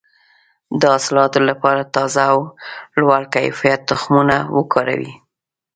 [0.79, 2.39] د حاصلاتو لپاره تازه او
[2.99, 5.11] لوړ کیفیت تخمونه وکاروئ.